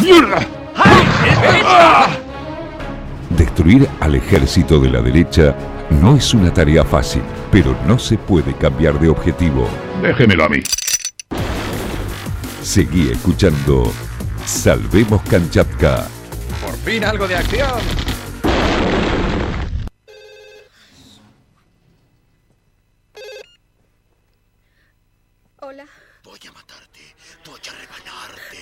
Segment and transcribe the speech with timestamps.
[0.00, 0.46] ¡Mierda!
[3.30, 5.54] Destruir al ejército de la derecha
[5.90, 9.68] no es una tarea fácil, pero no se puede cambiar de objetivo.
[10.02, 10.62] Déjemelo a mí.
[12.62, 13.92] Seguí escuchando
[14.44, 16.06] Salvemos Kanchatka.
[16.60, 17.80] Por fin algo de acción.
[25.60, 25.86] Hola.
[26.24, 27.14] Voy a matarte.
[27.46, 28.58] Voy a rebanarte.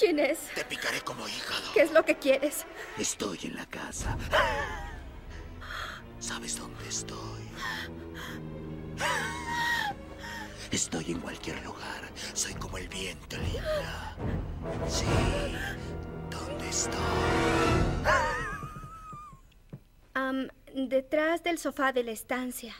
[0.00, 0.38] ¿Quién es?
[0.54, 1.72] Te picaré como hígado.
[1.74, 2.64] ¿Qué es lo que quieres?
[2.96, 4.16] Estoy en la casa.
[6.18, 7.42] ¿Sabes dónde estoy?
[10.70, 12.10] Estoy en cualquier lugar.
[12.32, 14.16] Soy como el viento, Linda.
[14.88, 15.04] Sí.
[16.30, 16.96] ¿Dónde estoy?
[20.14, 20.48] Am,
[20.88, 22.74] detrás del sofá de la estancia.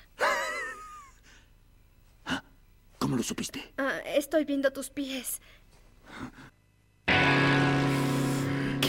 [2.99, 3.75] ¿Cómo lo supiste?
[3.77, 5.41] Ah, estoy viendo tus pies.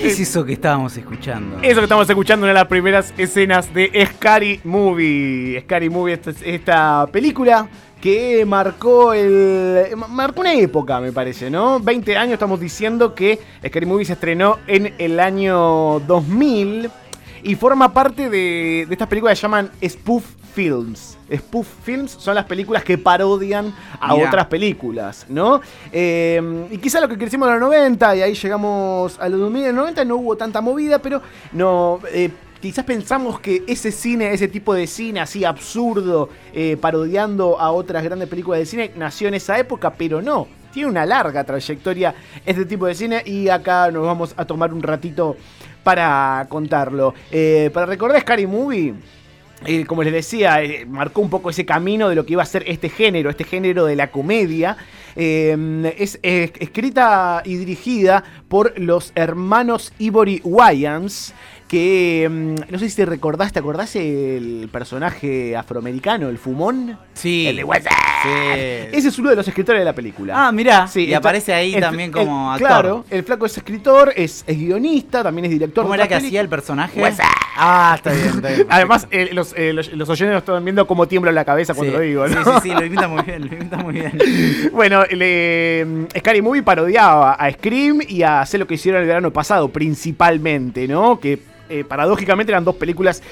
[0.01, 1.59] ¿Qué es eso que estábamos escuchando?
[1.61, 5.61] Eso que estamos escuchando en las primeras escenas de Scary Movie.
[5.61, 7.69] Scary Movie, esta, esta película
[8.01, 11.79] que marcó el marcó una época, me parece, ¿no?
[11.79, 16.89] 20 años estamos diciendo que Scary Movie se estrenó en el año 2000
[17.43, 21.17] y forma parte de, de estas películas que se llaman spoof films.
[21.33, 24.27] Spoof films son las películas que parodian a Mirá.
[24.27, 25.61] otras películas, ¿no?
[25.91, 29.61] Eh, y quizá lo que crecimos en los 90 y ahí llegamos a los 2000,
[29.65, 31.21] en los 90 no hubo tanta movida, pero
[31.53, 31.99] no...
[32.11, 32.29] eh,
[32.61, 38.03] Quizás pensamos que ese cine, ese tipo de cine así absurdo, eh, parodiando a otras
[38.03, 40.47] grandes películas de cine, nació en esa época, pero no.
[40.71, 42.13] Tiene una larga trayectoria
[42.45, 45.37] este tipo de cine y acá nos vamos a tomar un ratito
[45.83, 47.15] para contarlo.
[47.31, 48.93] Eh, para recordar Scary Movie,
[49.65, 52.47] eh, como les decía, eh, marcó un poco ese camino de lo que iba a
[52.47, 54.77] ser este género, este género de la comedia.
[55.15, 61.33] Eh, es escrita y dirigida por los hermanos Ivory Wayans.
[61.71, 66.97] Que mm, no sé si te recordás, ¿te acordás el personaje afroamericano, el fumón?
[67.13, 67.47] Sí.
[67.47, 67.93] El de WhatsApp.
[68.23, 68.29] Sí.
[68.91, 70.33] Ese es uno de los escritores de la película.
[70.47, 70.85] Ah, mirá.
[70.87, 72.67] Sí, y aparece ahí el- también como el- actor.
[72.67, 75.85] Claro, el flaco es escritor, es, es guionista, también es director.
[75.85, 77.01] ¿Cómo de era que hacía el personaje?
[77.01, 77.25] WhatsApp.
[77.55, 78.67] Ah, está bien, está bien.
[78.69, 81.97] Además, eh, los, eh, los, los oyentes están viendo cómo tiembla la cabeza cuando Sí,
[81.97, 82.59] lo digo, sí, ¿no?
[82.61, 84.11] sí, sí, lo imita muy bien, lo imita muy bien.
[84.73, 89.07] Bueno, le, mm, Scary Movie parodiaba a Scream y a Sé lo que hicieron el
[89.07, 91.17] verano pasado, principalmente, ¿no?
[91.17, 91.39] Que
[91.71, 93.23] eh, paradójicamente eran dos películas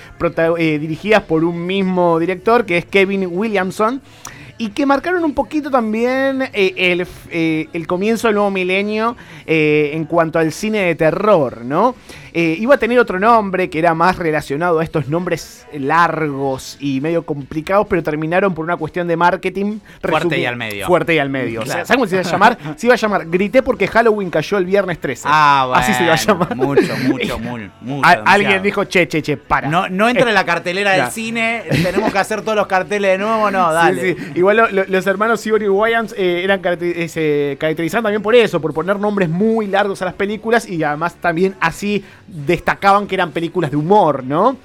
[0.57, 4.01] eh, dirigidas por un mismo director, que es Kevin Williamson.
[4.57, 7.05] Y que marcaron un poquito también eh,
[7.71, 11.95] el, comienzo del nuevo milenio en cuanto al cine de terror, ¿no?
[12.33, 17.01] Eh, iba a tener otro nombre que era más relacionado a estos nombres largos y
[17.01, 19.79] medio complicados, pero terminaron por una cuestión de marketing.
[20.01, 20.87] Fuerte y al medio.
[20.87, 21.61] Fuerte y al medio.
[21.61, 21.85] O sea, Claro.
[21.87, 22.57] ¿Sabes cómo se iba a llamar?
[22.77, 25.23] Se iba a llamar Grité porque Halloween cayó el viernes 13.
[25.29, 25.81] Ah, bueno.
[25.81, 26.55] Así se iba a llamar.
[26.55, 27.71] Mucho, mucho, mucho.
[28.05, 28.23] A- demasiado.
[28.25, 29.67] alguien dijo, che, che, che, para.
[29.69, 33.17] No, no entra en la cartelera del cine, tenemos que hacer todos los carteles de
[33.17, 34.15] nuevo, no, dale.
[34.15, 34.31] Sí, sí.
[34.35, 38.59] Igual lo- lo- los hermanos Ivory Wayans eh, eran eh, se caracterizaban también por eso,
[38.61, 43.31] por poner nombres muy largos a las películas y además también así destacaban que eran
[43.31, 44.57] películas de humor, ¿no?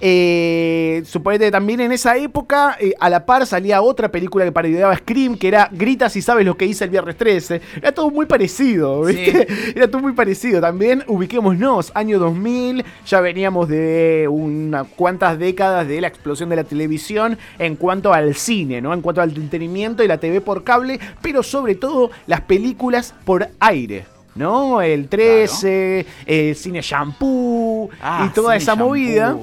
[0.00, 4.96] Eh, suponete también en esa época, eh, a la par salía otra película que parodiaba
[4.96, 7.60] Scream, que era Grita si sabes lo que hice el viernes 13.
[7.76, 9.46] Era todo muy parecido, ¿viste?
[9.76, 10.60] Era todo muy parecido.
[10.60, 16.64] También ubiquémonos, año 2000, ya veníamos de unas cuantas décadas de la explosión de la
[16.64, 18.92] televisión en cuanto al cine, ¿no?
[18.92, 23.48] En cuanto al entretenimiento y la TV por cable, pero sobre todo las películas por
[23.60, 24.15] aire.
[24.36, 24.82] ¿No?
[24.82, 28.88] El 13, el cine shampoo Ah, y toda esa shampoo.
[28.88, 29.36] movida.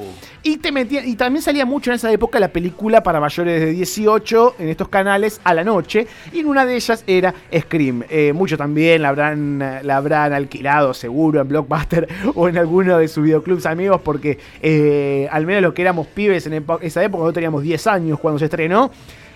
[0.45, 3.71] Y, te metía, y también salía mucho en esa época la película para mayores de
[3.71, 6.05] 18 en estos canales a la noche.
[6.33, 8.03] Y en una de ellas era Scream.
[8.09, 13.07] Eh, mucho también la habrán, la habrán alquilado seguro en Blockbuster o en alguno de
[13.07, 14.01] sus videoclubs amigos.
[14.03, 18.19] Porque eh, al menos los que éramos pibes en esa época, no teníamos 10 años
[18.19, 18.91] cuando se estrenó.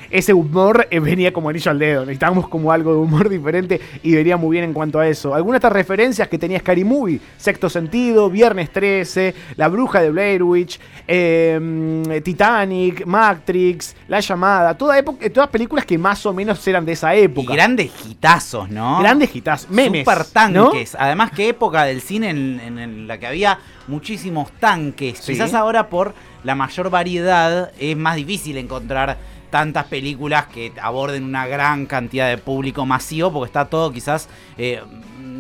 [0.10, 2.02] Ese humor eh, venía como anillo al dedo.
[2.02, 5.34] Necesitábamos como algo de humor diferente y venía muy bien en cuanto a eso.
[5.36, 10.12] Algunas de estas referencias que tenía Scary Movie: Sexto Sentido, Viernes 13, La Bruja de
[10.12, 14.78] Blair Witch, eh, Titanic, Matrix, La Llamada.
[14.78, 17.54] Toda época, eh, todas películas que más o menos eran de esa Y época.
[17.54, 19.00] grandes hitazos, ¿no?
[19.00, 19.70] Grandes hitazos.
[19.70, 20.02] Memes.
[20.02, 20.20] Super
[20.52, 20.70] ¿no?
[20.70, 20.96] tanques.
[21.00, 25.20] Además, qué época del cine en, en- en la que había muchísimos tanques.
[25.20, 25.34] Sí.
[25.34, 29.18] Quizás ahora por la mayor variedad es más difícil encontrar
[29.50, 34.28] tantas películas que aborden una gran cantidad de público masivo porque está todo quizás
[34.58, 34.82] eh,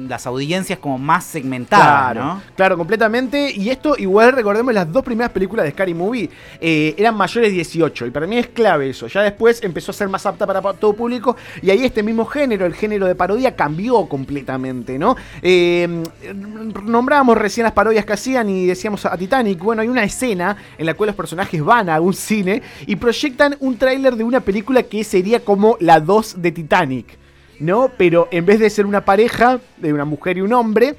[0.08, 2.42] las audiencias como más segmentadas, Claro, ¿no?
[2.56, 3.52] claro, completamente.
[3.52, 6.30] Y esto, igual recordemos las dos primeras películas de Scary Movie,
[6.62, 8.06] eh, eran mayores de 18.
[8.06, 9.08] Y para mí es clave eso.
[9.08, 11.36] Ya después empezó a ser más apta para pa- todo público.
[11.62, 15.16] Y ahí este mismo género, el género de parodia, cambió completamente, ¿no?
[15.42, 16.04] Eh,
[16.84, 19.60] nombrábamos recién las parodias que hacían y decíamos a Titanic.
[19.60, 23.56] Bueno, hay una escena en la cual los personajes van a un cine y proyectan
[23.60, 27.18] un tráiler de una película que sería como la 2 de Titanic.
[27.60, 27.90] ¿No?
[27.98, 30.96] Pero en vez de ser una pareja de una mujer y un hombre,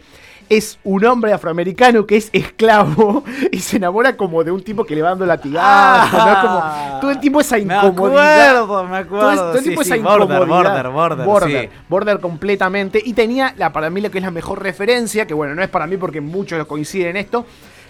[0.50, 3.22] es un hombre afroamericano que es esclavo
[3.52, 6.32] y se enamora como de un tipo que le va dando latigazos, ¿no?
[6.32, 8.56] Es como todo el tiempo esa Me incomodidad.
[8.56, 9.30] acuerdo, me acuerdo.
[9.34, 10.72] Todo, el Sí, tiempo sí, esa border, incomodidad.
[10.72, 11.76] border, border, border, sí.
[11.88, 13.00] border completamente.
[13.04, 15.68] Y tenía la, para mí lo que es la mejor referencia, que bueno, no es
[15.68, 17.44] para mí porque muchos coinciden en esto,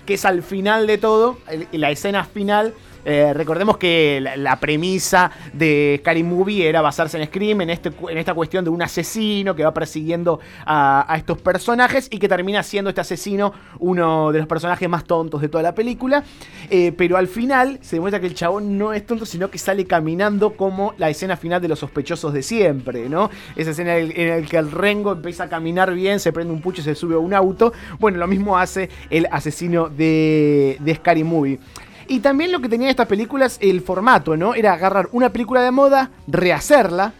[0.05, 2.75] que es al final de todo, el- la escena final.
[3.05, 8.19] Eh, recordemos que la, premisa de Scary Movie era basarse en Scream, en, este, en
[8.19, 12.63] esta cuestión de un asesino que va persiguiendo a, a estos personajes y que termina
[12.63, 16.25] siendo este asesino uno de los personajes más tontos de toda la película.
[16.71, 19.87] Eh, pero al final se demuestra que el chabón no es tonto, sino que sale
[19.87, 23.31] caminando como la escena final de los sospechosos de siempre, ¿no?
[23.57, 26.53] Esa escena en el, en el que el Rengo empieza a caminar bien, se prende
[26.53, 27.73] un pucho y se sube a un auto.
[27.99, 31.59] Bueno, lo mismo hace el asesino de, de Scary Movie.
[32.09, 34.55] Y también lo que tenía estas películas, el formato, ¿no?
[34.55, 37.13] Era agarrar una película de moda, rehacerla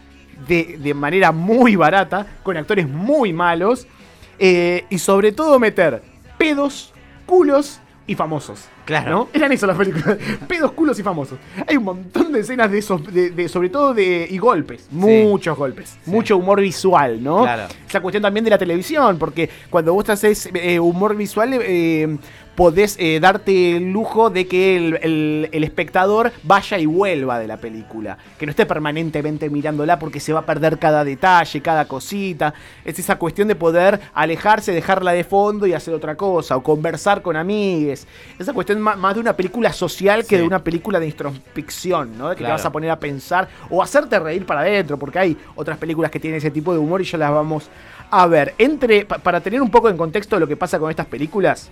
[0.47, 3.87] de, de manera muy barata, con actores muy malos,
[4.39, 6.01] eh, y sobre todo meter
[6.37, 6.93] pedos,
[7.25, 8.67] culos y famosos.
[8.89, 9.11] Claro.
[9.11, 9.27] ¿no?
[9.33, 10.17] Eran eso las películas.
[10.47, 11.37] Pedos, culos y famosos.
[11.67, 14.27] Hay un montón de escenas de esos, de, de- sobre todo de.
[14.29, 14.87] y golpes.
[14.89, 15.97] Muchos golpes.
[16.07, 17.43] Mucho humor visual, ¿no?
[17.43, 17.67] Claro.
[17.87, 22.17] Esa cuestión también de la televisión, porque cuando vos haces eh, humor visual, eh,
[22.55, 27.47] podés eh, darte el lujo de que el, el- el espectador vaya y vuelva de
[27.47, 28.17] la película.
[28.37, 32.53] Que no esté permanentemente mirándola porque se va a perder cada detalle, cada cosita.
[32.83, 37.21] Es esa cuestión de poder alejarse, dejarla de fondo y hacer otra cosa, o conversar
[37.21, 38.05] con amigues.
[38.39, 40.35] Esa cuestión más de una película social que Sí.
[40.37, 42.29] de una película de introspección, ¿no?
[42.29, 42.55] De que Claro.
[42.55, 46.11] te vas a poner a pensar o hacerte reír para adentro, porque hay otras películas
[46.11, 47.69] que tienen ese tipo de humor y ya las vamos
[48.11, 48.53] a ver.
[48.57, 51.69] Entre, pa- para tener un poco en contexto de lo que pasa con estas películas,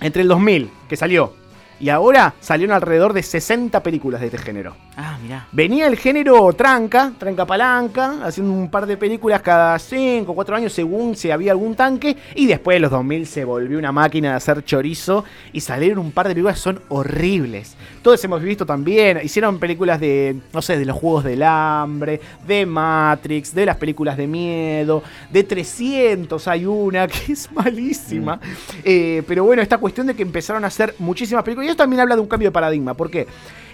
[0.00, 1.34] entre el 2000, que salió,
[1.80, 4.76] y ahora salieron alrededor de 60 películas de este género.
[4.96, 5.46] Ah, mirá.
[5.50, 10.56] Venía el género tranca, tranca palanca, haciendo un par de películas cada 5 o 4
[10.56, 12.16] años según si había algún tanque.
[12.34, 16.12] Y después de los 2000 se volvió una máquina de hacer chorizo y salieron un
[16.12, 17.76] par de películas que son horribles.
[18.02, 22.66] Todos hemos visto también, hicieron películas de, no sé, de los Juegos del Hambre, de
[22.66, 28.40] Matrix, de las películas de miedo, de 300 hay una que es malísima.
[28.84, 31.69] Eh, pero bueno, esta cuestión de que empezaron a hacer muchísimas películas.
[31.70, 32.94] Eso también habla de un cambio de paradigma.
[32.94, 33.28] ¿Por qué?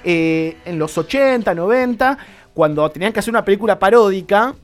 [0.04, 2.18] Eh, en los 80, 90,
[2.52, 4.54] cuando tenían que hacer una película paródica,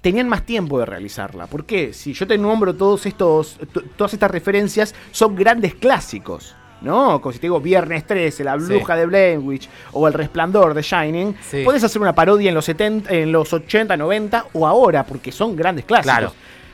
[0.00, 1.46] tenían más tiempo de realizarla.
[1.46, 1.92] ¿Por qué?
[1.92, 3.60] Si yo te nombro todos estos,
[3.96, 6.56] todas estas referencias, son grandes clásicos.
[6.80, 7.20] ¿No?
[7.20, 11.36] Como si te digo Viernes 13, La Bruja de Blairwitch o El Resplandor de Shining.
[11.48, 11.62] Sí.
[11.64, 15.54] Puedes hacer una parodia en los, 70, en los 80, 90 o ahora, porque son
[15.54, 16.12] grandes clásicos.
[16.12, 16.32] Claro.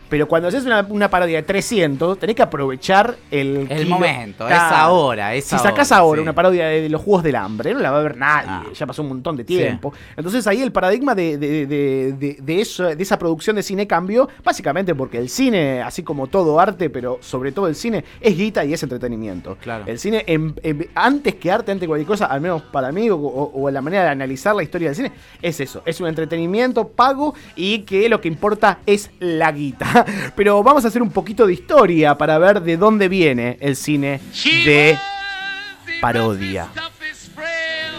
[0.08, 4.46] Pero cuando haces una, una parodia de 300, tenés que aprovechar el, El kilo- momento,
[4.48, 6.22] es ahora, es Si sacás ahora, ahora sí.
[6.22, 8.48] una parodia de, de los Juegos del Hambre, no la va a ver nadie.
[8.50, 8.64] Ah.
[8.74, 9.92] Ya pasó un montón de tiempo.
[10.16, 13.86] Entonces ahí el paradigma de, de- de- de- de eso, de esa producción de cine
[13.86, 18.36] cambió, básicamente porque el cine, así como todo arte, pero sobre todo el cine, es
[18.36, 19.56] guita y es entretenimiento.
[19.60, 19.84] Claro.
[19.86, 23.08] El cine, em- em- antes que arte, antes que cualquier cosa, al menos para mí,
[23.10, 25.12] o, o- o la manera de analizar la historia del cine,
[25.42, 25.82] es eso.
[25.86, 29.86] Es un entretenimiento pago y que lo que importa es la guita.
[30.36, 34.20] Pero vamos a hacer un poquito de historia para ver de dónde viene el cine
[34.64, 34.96] de
[36.00, 36.68] parodia.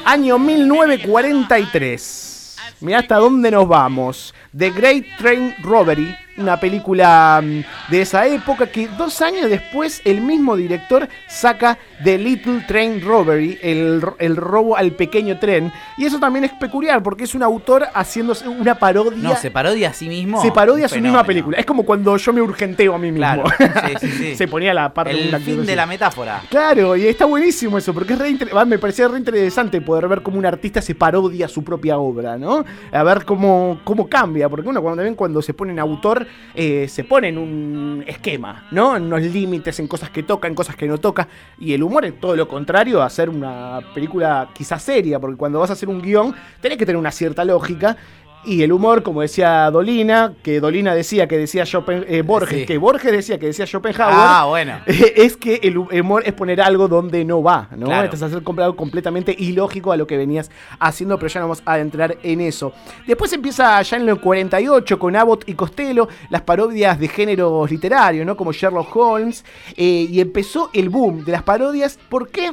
[0.05, 2.57] Año 1943.
[2.81, 4.33] Mirá hasta dónde nos vamos.
[4.55, 10.21] The Great Train Robbery, una película mm, de esa época que dos años después el
[10.21, 15.71] mismo director saca The Little Train Robbery, el, el robo al pequeño tren.
[15.97, 19.17] Y eso también es peculiar porque es un autor haciéndose una parodia.
[19.17, 20.41] No, se parodia a sí mismo.
[20.41, 21.57] se parodia a su misma película.
[21.57, 23.15] Es como cuando yo me urgenteo a mí mismo.
[23.15, 23.43] Claro,
[23.87, 24.35] sí, sí, sí.
[24.35, 26.41] se ponía la parte de El una fin de la metáfora.
[26.49, 30.21] Claro, y está buenísimo eso, porque es re inter- me parecía re interesante poder ver
[30.21, 32.65] cómo un artista se parodia su propia obra, ¿no?
[32.91, 36.87] A ver cómo, cómo cambia, porque uno cuando también cuando se pone en autor, eh,
[36.87, 38.95] se pone en un esquema, ¿no?
[38.95, 41.27] En unos límites, en cosas que toca, en cosas que no toca,
[41.59, 45.59] y el humor es todo lo contrario a hacer una película quizás seria, porque cuando
[45.59, 47.97] vas a hacer un guion, tenés que tener una cierta lógica.
[48.45, 52.65] Y el humor, como decía Dolina, que Dolina decía que decía Schopen- eh, Borges, Sí.
[52.65, 54.79] que Borges decía que decía Schopenhauer, Ah, bueno.
[54.85, 57.87] es que el humor es poner algo donde no va, ¿no?
[57.87, 58.09] Claro.
[58.13, 60.49] Hacer comprar algo completamente ilógico a lo que venías
[60.79, 62.73] haciendo, pero ya no vamos a entrar en eso.
[63.07, 68.25] Después empieza ya en el 48 con Abbott y Costello, las parodias de géneros literarios,
[68.25, 68.35] ¿no?
[68.37, 69.43] Como Sherlock Holmes,
[69.75, 71.97] eh, y empezó el boom de las parodias.
[72.09, 72.51] ¿Por qué?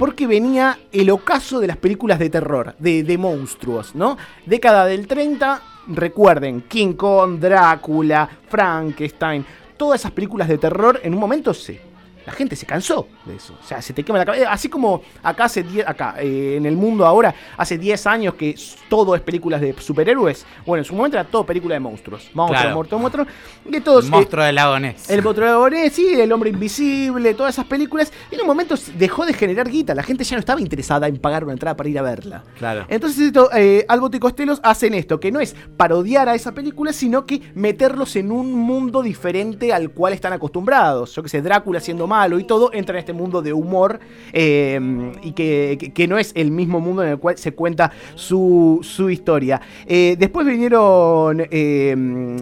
[0.00, 4.16] Porque venía el ocaso de las películas de terror, de, monstruos, ¿no?
[4.46, 9.44] Década del 30, recuerden, King Kong, Drácula, Frankenstein,
[9.76, 11.82] todas esas películas de terror en un momento se...
[12.24, 13.56] La gente se cansó de eso.
[13.60, 14.50] O sea, se te quema la cabeza.
[14.52, 18.54] Así como acá hace 10, acá, eh, en el mundo ahora, hace 10 años que
[18.88, 20.44] todo es películas de superhéroes.
[20.66, 22.30] Bueno, en su momento era todo película de monstruos.
[22.34, 22.76] Monstruos, Claro.
[22.76, 23.28] monstruos, monstruos.
[23.70, 25.08] Que todos, El eh, monstruo del lago Ness.
[25.10, 28.12] el Botrogonés, sí, El Hombre Invisible, todas esas películas.
[28.30, 29.94] Y en un momento dejó de generar guita.
[29.94, 32.42] La gente ya no estaba interesada en pagar una entrada para ir a verla.
[32.58, 32.84] Claro.
[32.88, 36.92] Entonces, esto, eh, Albot y Costellos hacen esto, que no es parodiar a esa película,
[36.92, 41.14] sino que meterlos en un mundo diferente al cual están acostumbrados.
[41.14, 44.00] Yo que sé, Drácula siendo malo y todo, entra en este mundo de humor
[44.32, 44.80] eh,
[45.22, 49.10] y que, que- no es el mismo mundo en el cual se cuenta su, su
[49.10, 49.60] historia.
[49.86, 51.94] Eh, después vinieron eh,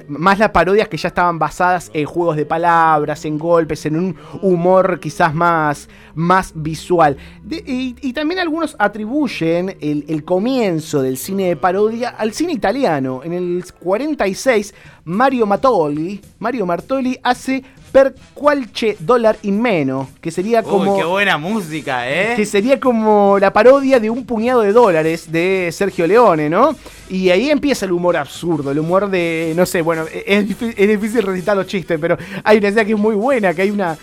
[0.08, 4.16] más las parodias que ya estaban basadas en juegos de palabras, en golpes, en un
[4.40, 7.16] humor quizás más, más visual.
[7.50, 13.20] Y, también algunos atribuyen el, el comienzo del cine de parodia al cine italiano.
[13.23, 20.62] En el 46, Mario Mattoli, Mario Martoli hace Per qualche dollar in meno, que sería
[20.62, 20.92] como...
[20.95, 22.35] Uy, qué buena música, ¿eh?
[22.37, 26.76] Que sería como la parodia de un puñado de dólares de Sergio Leone, ¿no?
[27.09, 30.88] Y ahí empieza el humor absurdo, el humor de, no sé, bueno, es, difí- es
[30.88, 33.97] difícil recitar los chistes, pero hay una escena que es muy buena, que hay una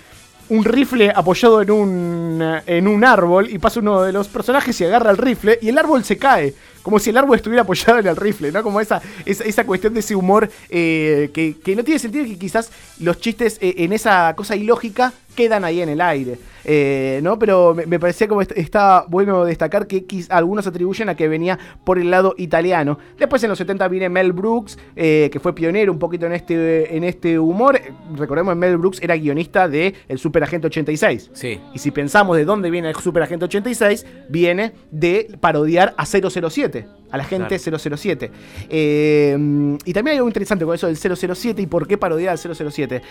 [0.48, 4.86] un rifle apoyado en un, en un árbol y pasa uno de los personajes y
[4.86, 6.54] agarra el rifle y el árbol se cae,
[6.86, 8.62] como si el árbol estuviera apoyado en el rifle, ¿no?
[8.62, 12.30] Como esa, esa, esa cuestión de ese humor eh, que, que no tiene sentido y
[12.34, 17.20] que quizás los chistes eh, en esa cosa ilógica quedan ahí en el aire, eh,
[17.22, 17.38] ¿no?
[17.38, 21.60] Pero me, me parecía como est- está bueno destacar que algunos atribuyen a que venía
[21.84, 22.98] por el lado italiano.
[23.20, 27.04] Después en los 70 viene Mel Brooks, que fue pionero un poquito en este, en
[27.04, 27.82] este humor.
[28.16, 31.32] Recordemos que Mel Brooks era guionista de El Super Agente 86.
[31.34, 31.60] Sí.
[31.74, 36.75] Y si pensamos de dónde viene el Super Agente 86, viene de parodiar a 007,
[37.16, 38.32] a la gente 007.
[38.70, 42.38] Eh, y también hay algo interesante con eso del 007 y por qué parodiar al
[42.38, 43.02] 007.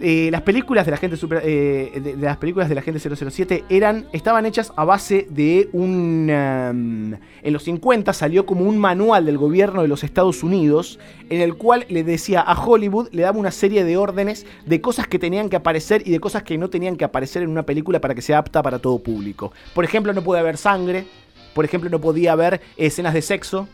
[0.00, 2.98] Eh, las películas de la gente super, eh, de, de las películas de la gente
[2.98, 8.78] 007 eran estaban hechas a base de un um, en los 50 salió como un
[8.78, 10.98] manual del gobierno de los Estados Unidos
[11.30, 15.06] en el cual le decía a Hollywood le daba una serie de órdenes de cosas
[15.06, 18.00] que tenían que aparecer y de cosas que no tenían que aparecer en una película
[18.00, 19.52] para que sea apta para todo público.
[19.72, 21.04] Por ejemplo, no puede haber sangre,
[21.54, 23.68] por ejemplo, no podía haber escenas de sexo,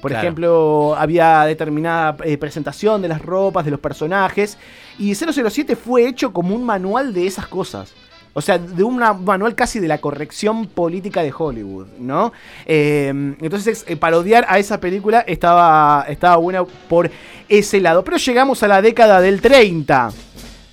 [0.00, 0.24] por Claro.
[0.26, 4.58] ejemplo, había determinada eh, presentación de las ropas, de los personajes.
[4.98, 7.92] Y 007 fue hecho como un manual de esas cosas.
[8.34, 12.32] O sea, de un manual casi de la corrección política de Hollywood, ¿no?
[12.66, 13.08] Eh,
[13.40, 17.10] entonces, eh, parodiar a esa película estaba, estaba buena por
[17.48, 18.02] ese lado.
[18.02, 20.10] Pero llegamos a la década del 30.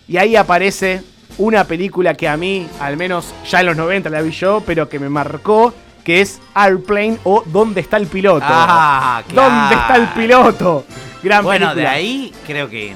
[0.07, 1.03] Y ahí aparece
[1.37, 4.89] una película que a mí, al menos ya en los 90 la vi yo, pero
[4.89, 8.45] que me marcó, que es Airplane o ¿Dónde está el piloto?
[8.47, 10.85] Ah, ¿Dónde está el piloto?
[11.23, 12.93] Gran Bueno, de ahí creo que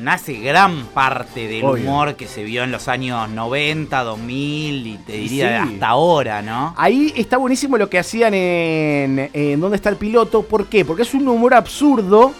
[0.00, 1.82] nace gran parte del Obvio.
[1.84, 5.72] humor que se vio en los años 90, 2000 y te diría Sí.
[5.74, 6.74] hasta ahora, ¿no?
[6.76, 10.42] Ahí está buenísimo lo que hacían en, en ¿Dónde está el piloto?
[10.42, 10.84] ¿Por qué?
[10.84, 12.32] Porque es un humor absurdo,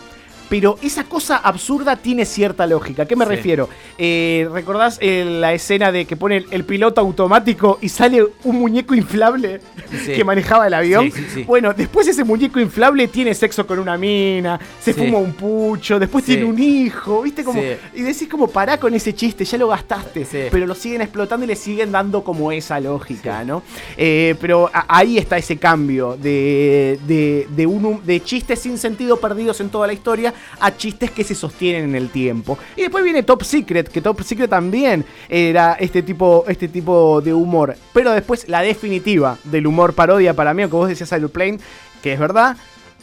[0.49, 3.03] pero esa cosa absurda tiene cierta lógica.
[3.03, 3.31] ¿A qué me Sí.
[3.31, 3.69] refiero?
[3.99, 8.57] Eh, ¿Recordás eh, la escena de que pone el, el piloto automático y sale un
[8.57, 9.61] muñeco inflable
[10.05, 10.13] Sí.
[10.15, 11.11] que manejaba el avión?
[11.11, 11.43] Sí, sí, sí.
[11.45, 16.25] Bueno, después ese muñeco inflable tiene sexo con una mina, se fuma un pucho, después
[16.25, 17.43] tiene un hijo, ¿viste?
[17.45, 17.61] Como.
[17.95, 20.27] Y decís como, pará con ese chiste, ya lo gastaste.
[20.51, 23.63] Pero lo siguen explotando y le siguen dando como esa lógica, ¿no?
[23.97, 29.17] Eh, pero a- ahí está ese cambio de, de, de, un de chistes sin sentido
[29.19, 32.59] perdidos en toda la historia a chistes que se sostienen en el tiempo.
[32.77, 37.35] Y después viene Top Secret, que Top Secret también era este tipo, este tipo de
[37.35, 37.77] humor.
[37.93, 41.59] Pero después la definitiva del humor parodia para mí, aunque vos decías Aeroplane,
[42.03, 42.57] que es verdad,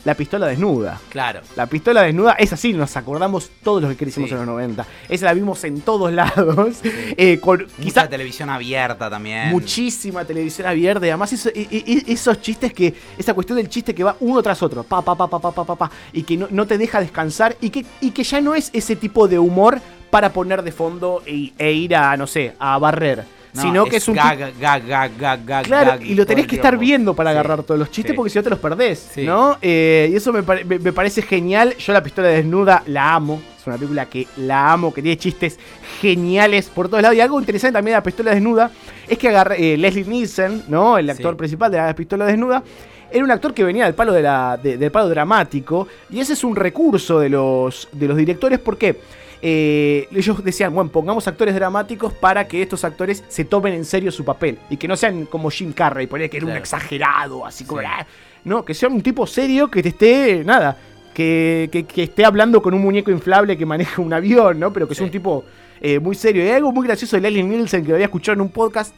[0.05, 0.99] la pistola desnuda.
[1.09, 1.41] Claro.
[1.55, 4.85] La pistola desnuda, es así, nos acordamos todos los que crecimos en los 90.
[5.07, 6.77] Esa la vimos en todos lados.
[6.81, 6.91] Sí.
[7.15, 9.49] Eh, con, quizá, televisión abierta también.
[9.49, 11.05] Muchísima televisión abierta.
[11.05, 12.93] Y además e, e, e, esos chistes que.
[13.17, 14.83] Esa cuestión del chiste que va uno tras otro.
[14.83, 15.91] Pa, pa, pa, pa, pa, pa, pa.
[16.11, 17.55] Y que no, no te deja descansar.
[17.61, 19.79] Y que, y que ya no es ese tipo de humor
[20.09, 24.07] para poner de fondo e ir a, no sé, a barrer no, sino que es
[24.07, 27.37] un Claro, y lo tenés que estar viendo para Sí.
[27.37, 28.15] agarrar todos los chistes Sí.
[28.15, 29.23] porque si no te los perdés, Sí.
[29.25, 29.57] ¿no?
[29.61, 31.75] Eh, y eso me, pare- me- me parece genial.
[31.77, 33.41] Yo la pistola desnuda la amo.
[33.59, 35.57] Es una película que la amo, que tiene chistes
[36.01, 37.15] geniales por todos lados.
[37.17, 38.71] Y algo interesante también de la pistola desnuda
[39.07, 40.97] es que agarra, eh, Leslie Nielsen, ¿no?
[40.97, 42.63] El actor principal de la pistola desnuda.
[43.11, 45.87] Era un actor que venía del palo, de la, de- del palo dramático.
[46.09, 48.57] Y ese es un recurso de los, de los directores.
[48.59, 48.99] ¿Por qué?
[49.45, 54.09] Eh, ellos decían, bueno, pongamos actores dramáticos para que estos actores se tomen en serio
[54.09, 57.65] su papel y que no sean como Jim Carrey, ponía que era un exagerado, así
[57.65, 57.87] como, Sí.
[57.89, 58.07] "Ah",
[58.45, 60.77] no, que sea un tipo serio que te esté, nada,
[61.13, 64.71] que, que- que esté hablando con un muñeco inflable que maneja un avión, ¿no?
[64.71, 65.03] Pero que es Sí.
[65.03, 65.43] un tipo
[65.81, 66.41] eh, muy serio.
[66.41, 68.95] Y hay algo muy gracioso de Leslie Nielsen que lo había escuchado en un podcast.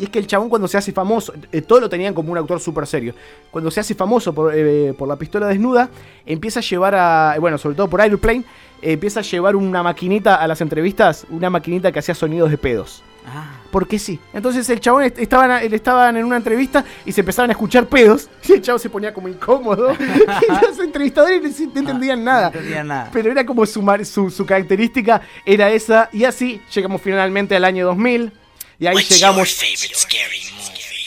[0.00, 2.38] Y es que el chabón cuando se hace famoso, eh, todo lo tenían como un
[2.38, 3.14] actor súper serio.
[3.50, 5.90] Cuando se hace famoso por, eh, por la pistola desnuda,
[6.24, 8.44] empieza a llevar a, bueno, sobre todo por Airplane,
[8.82, 12.56] eh, empieza a llevar una maquinita a las entrevistas, una maquinita que hacía sonidos de
[12.58, 13.02] pedos.
[13.26, 14.18] Ah, Porque sí.
[14.32, 18.30] Entonces el chabón est- estaban, estaban en una entrevista y se empezaban a escuchar pedos.
[18.48, 19.92] Y el chabón se ponía como incómodo.
[20.00, 22.48] y los entrevistadores no entendían nada.
[22.50, 23.10] No entendía nada.
[23.12, 26.08] Pero era como su, su, su característica, era esa.
[26.12, 28.32] Y así llegamos finalmente al año 2000.
[28.80, 29.48] Y ahí llegamos.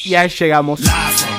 [0.06, 0.80] Y ahí llegamos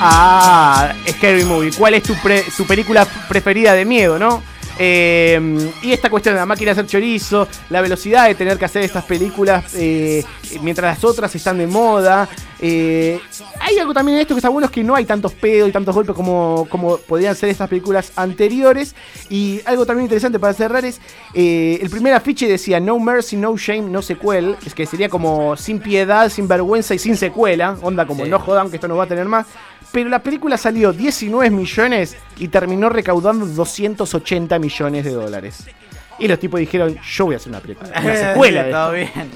[0.00, 1.70] a Scary Movie.
[1.76, 4.42] ¿Cuál es tu, pre- tu película preferida de miedo, no?
[4.78, 8.64] Eh, y esta cuestión de la máquina de hacer chorizo, la velocidad de tener que
[8.64, 10.24] hacer estas películas eh,
[10.62, 12.28] mientras las otras están de moda.
[12.60, 13.20] Eh,
[13.60, 15.72] hay algo también en esto que está bueno es que no hay tantos pedos y
[15.72, 18.94] tantos golpes como, como podían ser estas películas anteriores.
[19.28, 21.00] Y algo también interesante para cerrar es
[21.34, 24.56] el primer afiche decía No Mercy, No Shame, No Sequel.
[24.66, 27.76] Es que sería como sin piedad, sin vergüenza y sin secuela.
[27.82, 28.30] Onda como Sí.
[28.30, 29.46] no jodan que esto no va a tener más.
[29.94, 35.68] Pero la película salió 19 millones y terminó recaudando 280 millones de dólares.
[36.18, 39.14] Y los tipos dijeron, yo voy a hacer una película, una secuela de Todo esto.
[39.14, 39.30] bien.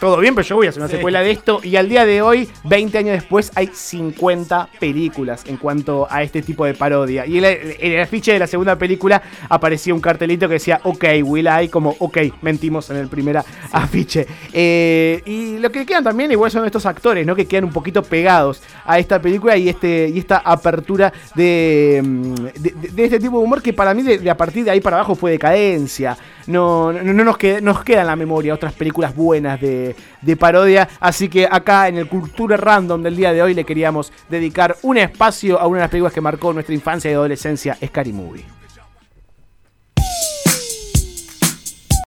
[0.00, 0.96] Todo bien, pero yo voy a hacer una Sí.
[0.96, 1.60] secuela de esto.
[1.62, 6.42] Y al día de hoy, 20 años después, hay 50 películas en cuanto a este
[6.42, 7.26] tipo de parodia.
[7.26, 10.80] Y en el, en el afiche de la segunda película aparecía un cartelito que decía,
[10.82, 13.38] ok, Will I, como, ok, mentimos en el primer
[13.70, 14.26] afiche.
[14.52, 17.36] Eh, y lo que quedan también igual son estos actores, ¿no?
[17.36, 22.34] Que quedan un poquito pegados a esta película y, este, y esta apertura de, mm,
[22.34, 24.70] de, de- de este tipo de humor que para mí de, de a partir de
[24.70, 26.16] ahí para abajo fue decadencia.
[26.46, 30.36] No, no, no nos, queda, nos queda en la memoria otras películas buenas de, de
[30.36, 30.88] parodia.
[31.00, 34.98] Así que acá en el Cultura Random del día de hoy le queríamos dedicar un
[34.98, 38.61] espacio a una de las películas que marcó nuestra infancia y adolescencia, Scary Movie.